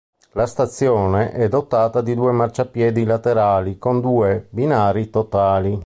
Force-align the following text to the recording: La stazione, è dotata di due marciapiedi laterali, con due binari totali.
La 0.31 0.47
stazione, 0.47 1.31
è 1.31 1.47
dotata 1.47 2.01
di 2.01 2.15
due 2.15 2.31
marciapiedi 2.31 3.03
laterali, 3.05 3.77
con 3.77 4.01
due 4.01 4.47
binari 4.49 5.11
totali. 5.11 5.79